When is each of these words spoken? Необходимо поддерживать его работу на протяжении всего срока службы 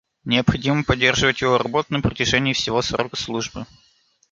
Необходимо 0.25 0.83
поддерживать 0.83 1.41
его 1.41 1.59
работу 1.59 1.93
на 1.93 2.01
протяжении 2.01 2.53
всего 2.53 2.81
срока 2.81 3.15
службы 3.15 3.67